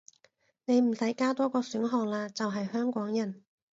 [0.65, 3.43] 你唔使加多個選項喇，就係香港人